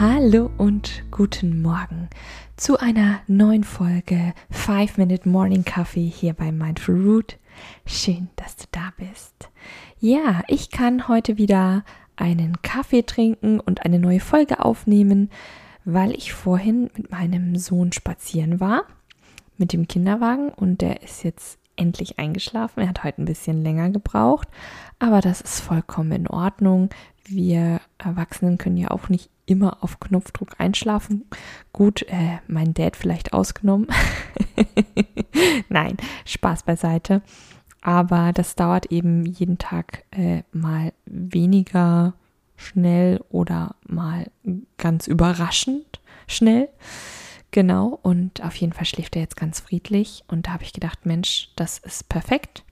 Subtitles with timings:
[0.00, 2.08] Hallo und guten Morgen
[2.56, 7.36] zu einer neuen Folge 5 Minute Morning Coffee hier bei Mindful Root.
[7.84, 9.50] Schön, dass du da bist.
[9.98, 11.84] Ja, ich kann heute wieder
[12.16, 15.28] einen Kaffee trinken und eine neue Folge aufnehmen,
[15.84, 18.84] weil ich vorhin mit meinem Sohn spazieren war
[19.58, 22.80] mit dem Kinderwagen und der ist jetzt endlich eingeschlafen.
[22.80, 24.48] Er hat heute ein bisschen länger gebraucht,
[24.98, 26.88] aber das ist vollkommen in Ordnung.
[27.26, 31.24] Wir Erwachsenen können ja auch nicht immer auf Knopfdruck einschlafen.
[31.72, 33.88] Gut, äh, mein Dad vielleicht ausgenommen.
[35.68, 37.22] Nein, Spaß beiseite.
[37.82, 42.14] Aber das dauert eben jeden Tag äh, mal weniger
[42.56, 44.30] schnell oder mal
[44.76, 46.68] ganz überraschend schnell.
[47.50, 50.24] Genau, und auf jeden Fall schläft er jetzt ganz friedlich.
[50.28, 52.64] Und da habe ich gedacht, Mensch, das ist perfekt.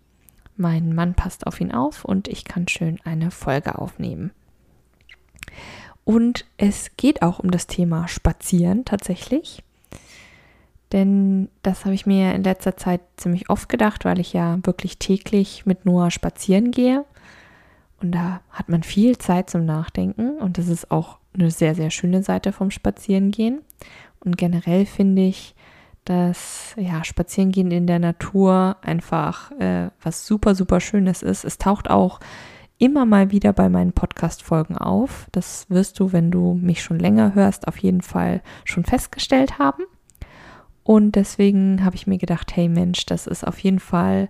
[0.56, 4.32] Mein Mann passt auf ihn auf und ich kann schön eine Folge aufnehmen.
[6.04, 9.62] Und es geht auch um das Thema Spazieren tatsächlich.
[10.92, 14.98] Denn das habe ich mir in letzter Zeit ziemlich oft gedacht, weil ich ja wirklich
[14.98, 17.04] täglich mit Noah spazieren gehe.
[18.00, 20.38] Und da hat man viel Zeit zum Nachdenken.
[20.38, 23.60] Und das ist auch eine sehr, sehr schöne Seite vom Spazierengehen.
[24.20, 25.54] Und generell finde ich,
[26.04, 31.44] dass ja, Spazierengehen in der Natur einfach äh, was super, super Schönes ist.
[31.44, 32.20] Es taucht auch
[32.78, 35.26] immer mal wieder bei meinen Podcast-Folgen auf.
[35.32, 39.84] Das wirst du, wenn du mich schon länger hörst, auf jeden Fall schon festgestellt haben.
[40.84, 44.28] Und deswegen habe ich mir gedacht, hey Mensch, das ist auf jeden Fall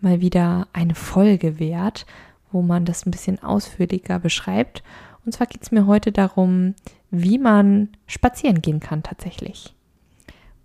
[0.00, 2.04] mal wieder eine Folge wert,
[2.52, 4.82] wo man das ein bisschen ausführlicher beschreibt.
[5.24, 6.74] Und zwar geht es mir heute darum,
[7.10, 9.74] wie man spazieren gehen kann tatsächlich.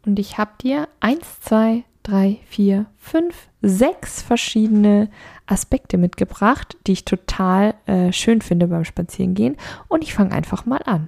[0.05, 5.09] Und ich habe dir eins, zwei, drei, vier, fünf, sechs verschiedene
[5.45, 9.57] Aspekte mitgebracht, die ich total äh, schön finde beim Spazierengehen.
[9.87, 11.07] Und ich fange einfach mal an.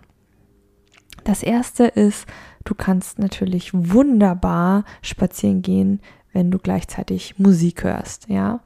[1.23, 2.25] Das erste ist,
[2.63, 6.01] du kannst natürlich wunderbar spazieren gehen,
[6.33, 8.61] wenn du gleichzeitig Musik hörst, ja.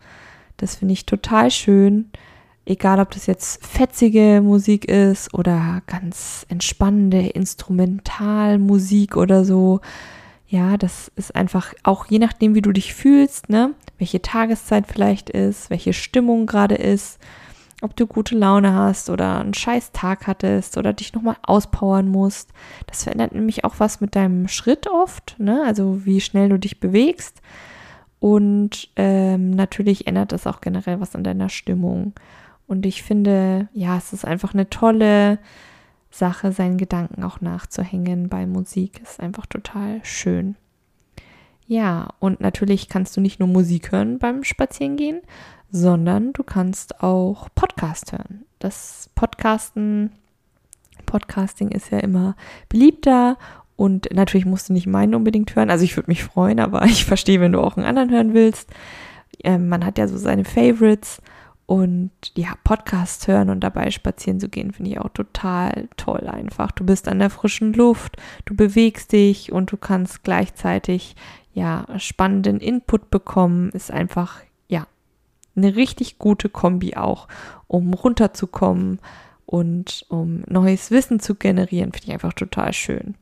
[0.57, 2.12] Das finde ich total schön.
[2.66, 9.81] Egal, ob das jetzt fetzige Musik ist oder ganz entspannende Instrumentalmusik oder so.
[10.47, 13.73] Ja, das ist einfach auch je nachdem, wie du dich fühlst, ne?
[13.97, 17.19] Welche Tageszeit vielleicht ist, welche Stimmung gerade ist
[17.81, 22.51] ob du gute Laune hast oder einen scheiß Tag hattest oder dich nochmal auspowern musst.
[22.88, 25.63] Das verändert nämlich auch was mit deinem Schritt oft, ne?
[25.66, 27.41] also wie schnell du dich bewegst.
[28.19, 32.13] Und ähm, natürlich ändert das auch generell was an deiner Stimmung.
[32.66, 35.38] Und ich finde, ja, es ist einfach eine tolle
[36.17, 39.01] Sache, seinen Gedanken auch nachzuhängen bei Musik.
[39.01, 40.55] Ist einfach total schön.
[41.67, 45.21] Ja, und natürlich kannst du nicht nur Musik hören beim Spazierengehen,
[45.71, 48.45] sondern du kannst auch Podcast hören.
[48.59, 50.11] Das Podcasten,
[51.05, 52.35] Podcasting ist ja immer
[52.69, 53.37] beliebter
[53.75, 55.69] und natürlich musst du nicht meinen unbedingt hören.
[55.69, 58.69] Also ich würde mich freuen, aber ich verstehe, wenn du auch einen anderen hören willst.
[59.43, 61.21] Ähm, man hat ja so seine Favorites
[61.65, 66.71] und ja, Podcast hören und dabei spazieren zu gehen, finde ich auch total toll einfach.
[66.71, 71.15] Du bist an der frischen Luft, du bewegst dich und du kannst gleichzeitig
[71.53, 73.69] ja spannenden Input bekommen.
[73.71, 74.41] Ist einfach
[75.55, 77.27] eine richtig gute Kombi auch,
[77.67, 78.99] um runterzukommen
[79.45, 83.15] und um neues Wissen zu generieren, finde ich einfach total schön.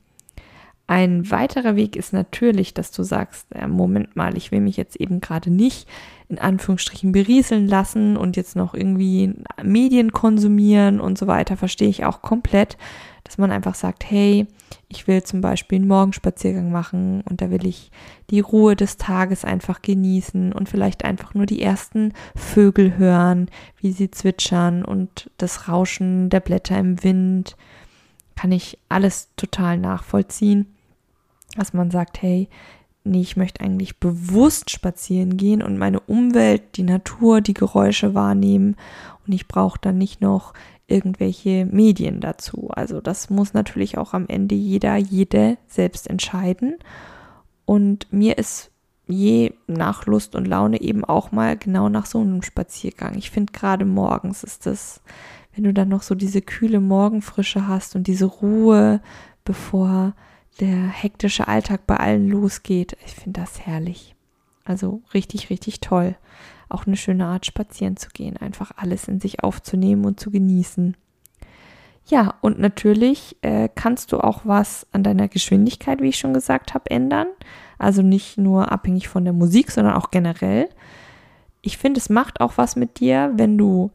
[0.85, 4.97] Ein weiterer Weg ist natürlich, dass du sagst, äh, Moment mal, ich will mich jetzt
[4.97, 5.88] eben gerade nicht
[6.27, 12.05] in Anführungsstrichen berieseln lassen und jetzt noch irgendwie Medien konsumieren und so weiter, verstehe ich
[12.05, 12.77] auch komplett,
[13.23, 14.47] dass man einfach sagt, hey,
[14.89, 17.91] ich will zum Beispiel einen Morgenspaziergang machen und da will ich
[18.29, 23.91] die Ruhe des Tages einfach genießen und vielleicht einfach nur die ersten Vögel hören, wie
[23.91, 27.55] sie zwitschern und das Rauschen der Blätter im Wind.
[28.35, 30.76] Kann ich alles total nachvollziehen,
[31.56, 32.50] dass man sagt, hey,
[33.03, 38.76] nee, ich möchte eigentlich bewusst spazieren gehen und meine Umwelt, die Natur, die Geräusche wahrnehmen
[39.26, 40.53] und ich brauche dann nicht noch
[40.88, 42.70] irgendwelche Medien dazu.
[42.70, 46.76] Also das muss natürlich auch am Ende jeder, jede selbst entscheiden.
[47.66, 48.72] Und mir ist
[49.08, 53.16] je nach Lust und Laune eben auch mal genau nach so einem Spaziergang.
[53.16, 55.02] Ich finde gerade morgens ist das,
[55.55, 59.02] wenn du dann noch so diese kühle Morgenfrische hast und diese Ruhe,
[59.46, 60.14] bevor
[60.59, 62.97] der hektische Alltag bei allen losgeht.
[63.05, 64.16] Ich finde das herrlich.
[64.66, 66.16] Also richtig, richtig toll.
[66.70, 70.96] Auch eine schöne Art, spazieren zu gehen, einfach alles in sich aufzunehmen und zu genießen.
[72.06, 76.73] Ja, und natürlich äh, kannst du auch was an deiner Geschwindigkeit, wie ich schon gesagt
[76.73, 77.28] habe, ändern.
[77.78, 80.70] Also nicht nur abhängig von der Musik, sondern auch generell.
[81.61, 83.91] Ich finde, es macht auch was mit dir, wenn du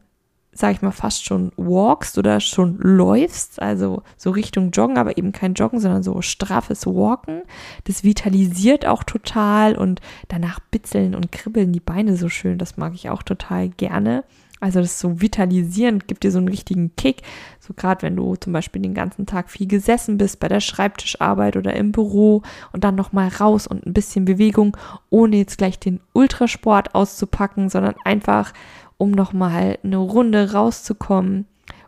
[0.59, 5.31] sag ich mal, fast schon walkst oder schon läufst, also so Richtung Joggen, aber eben
[5.31, 7.43] kein Joggen, sondern so straffes Walken.
[7.85, 12.57] Das vitalisiert auch total und danach bitzeln und kribbeln die Beine so schön.
[12.57, 14.25] Das mag ich auch total gerne.
[14.59, 17.21] Also das ist so vitalisierend, gibt dir so einen richtigen Kick.
[17.61, 21.55] So gerade wenn du zum Beispiel den ganzen Tag viel gesessen bist bei der Schreibtischarbeit
[21.55, 22.41] oder im Büro
[22.73, 24.75] und dann nochmal raus und ein bisschen Bewegung,
[25.09, 28.51] ohne jetzt gleich den Ultrasport auszupacken, sondern einfach
[28.99, 31.45] um nochmal eine Runde rauszukommen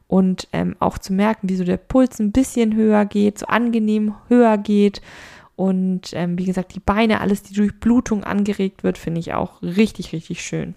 [0.07, 4.15] und ähm, auch zu merken, wie so der Puls ein bisschen höher geht, so angenehm
[4.29, 5.01] höher geht.
[5.55, 10.13] Und ähm, wie gesagt, die Beine, alles, die Durchblutung angeregt wird, finde ich auch richtig,
[10.13, 10.73] richtig schön.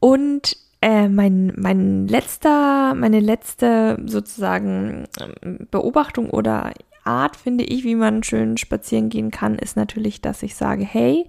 [0.00, 6.72] Und äh, mein, mein letzter, meine letzte sozusagen ähm, Beobachtung oder
[7.04, 11.26] Art, finde ich, wie man schön spazieren gehen kann, ist natürlich, dass ich sage, hey,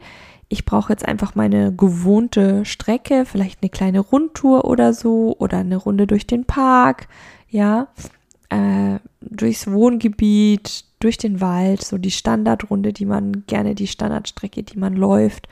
[0.49, 5.77] ich brauche jetzt einfach meine gewohnte Strecke, vielleicht eine kleine Rundtour oder so oder eine
[5.77, 7.07] Runde durch den Park,
[7.49, 7.87] ja,
[8.49, 14.79] äh, durchs Wohngebiet, durch den Wald, so die Standardrunde, die man gerne, die Standardstrecke, die
[14.79, 15.47] man läuft,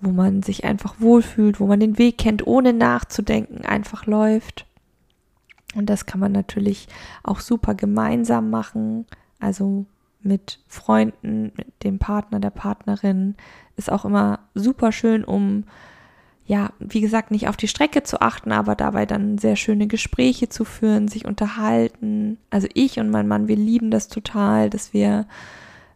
[0.00, 4.66] wo man sich einfach wohlfühlt, wo man den Weg kennt, ohne nachzudenken, einfach läuft.
[5.74, 6.88] Und das kann man natürlich
[7.22, 9.06] auch super gemeinsam machen,
[9.38, 9.84] also
[10.24, 13.34] mit Freunden, mit dem Partner, der Partnerin,
[13.76, 15.64] ist auch immer super schön, um
[16.46, 20.50] ja, wie gesagt, nicht auf die Strecke zu achten, aber dabei dann sehr schöne Gespräche
[20.50, 22.36] zu führen, sich unterhalten.
[22.50, 25.26] Also ich und mein Mann, wir lieben das total, dass wir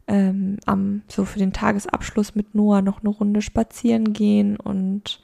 [0.06, 5.20] ähm, am, so für den Tagesabschluss mit Noah noch eine Runde spazieren gehen und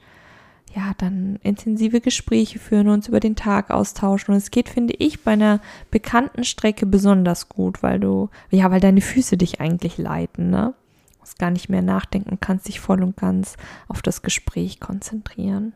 [0.75, 4.33] ja, dann intensive Gespräche führen, uns über den Tag austauschen.
[4.33, 8.81] Und es geht, finde ich, bei einer bekannten Strecke besonders gut, weil du, ja, weil
[8.81, 10.73] deine Füße dich eigentlich leiten, ne?
[11.19, 13.57] musst gar nicht mehr nachdenken kannst dich voll und ganz
[13.87, 15.73] auf das Gespräch konzentrieren.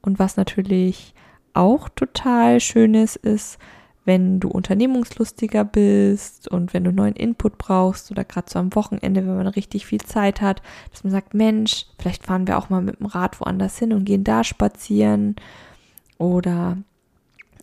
[0.00, 1.12] Und was natürlich
[1.52, 3.58] auch total schön ist, ist,
[4.08, 9.20] wenn du unternehmungslustiger bist und wenn du neuen Input brauchst oder gerade so am Wochenende,
[9.20, 12.80] wenn man richtig viel Zeit hat, dass man sagt, Mensch, vielleicht fahren wir auch mal
[12.80, 15.36] mit dem Rad woanders hin und gehen da spazieren
[16.16, 16.78] oder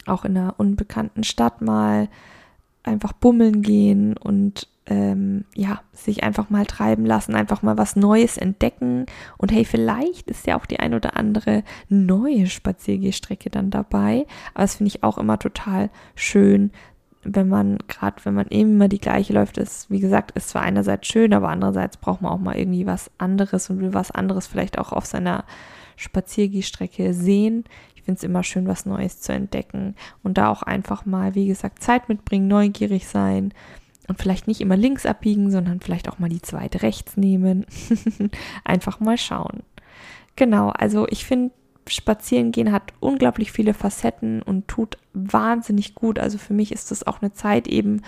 [0.05, 2.09] auch in einer unbekannten Stadt mal
[2.87, 8.37] einfach bummeln gehen und ähm, ja, sich einfach mal treiben lassen, einfach mal was Neues
[8.37, 9.05] entdecken.
[9.37, 14.27] Und hey, vielleicht ist ja auch die ein oder andere neue Spaziergehstrecke dann dabei.
[14.53, 16.71] Aber das finde ich auch immer total schön,
[17.25, 21.07] wenn man, gerade wenn man immer die gleiche läuft, ist, wie gesagt, ist zwar einerseits
[21.07, 24.77] schön, aber andererseits braucht man auch mal irgendwie was anderes und will was anderes vielleicht
[24.77, 25.43] auch auf seiner
[25.95, 27.63] Spaziergehstrecke sehen.
[28.05, 31.81] Finde es immer schön, was Neues zu entdecken und da auch einfach mal, wie gesagt,
[31.81, 33.51] Zeit mitbringen, neugierig sein
[34.07, 37.65] und vielleicht nicht immer links abbiegen, sondern vielleicht auch mal die zweite rechts nehmen.
[38.63, 39.63] Einfach mal schauen.
[40.35, 41.51] Genau, also ich finde,
[41.87, 46.19] spazieren gehen hat unglaublich viele Facetten und tut wahnsinnig gut.
[46.19, 48.01] Also für mich ist das auch eine Zeit eben,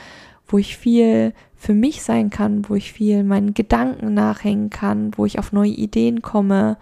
[0.47, 5.25] wo ich viel für mich sein kann, wo ich viel meinen Gedanken nachhängen kann, wo
[5.25, 6.77] ich auf neue Ideen komme,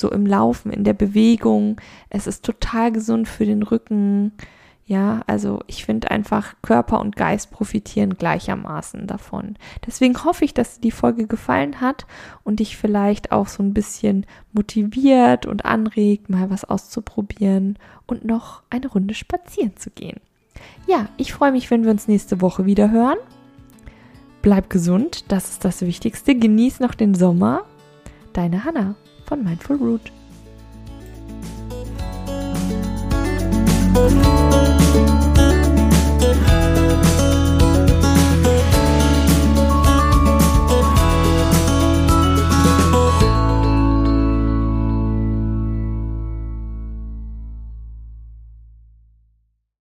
[0.00, 1.80] so im Laufen, in der Bewegung.
[2.08, 4.32] Es ist total gesund für den Rücken.
[4.90, 9.54] Ja, also ich finde einfach, Körper und Geist profitieren gleichermaßen davon.
[9.86, 12.06] Deswegen hoffe ich, dass dir die Folge gefallen hat
[12.42, 17.78] und dich vielleicht auch so ein bisschen motiviert und anregt, mal was auszuprobieren
[18.08, 20.18] und noch eine Runde spazieren zu gehen.
[20.88, 23.18] Ja, ich freue mich, wenn wir uns nächste Woche wieder hören.
[24.42, 26.34] Bleib gesund, das ist das Wichtigste.
[26.34, 27.62] Genieß noch den Sommer.
[28.32, 28.96] Deine Hanna
[29.30, 30.10] von Mindful Root.